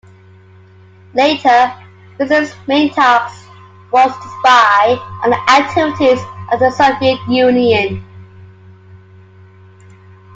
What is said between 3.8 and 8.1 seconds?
was to spy on the activities of the Soviet Union.